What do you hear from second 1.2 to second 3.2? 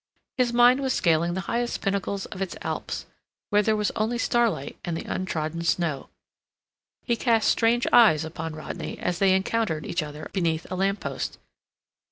the highest pinnacles of its alps,